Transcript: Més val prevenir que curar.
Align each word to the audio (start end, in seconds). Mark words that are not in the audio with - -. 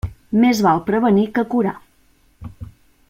Més 0.43 0.61
val 0.67 0.81
prevenir 0.87 1.27
que 1.35 1.45
curar. 1.53 1.77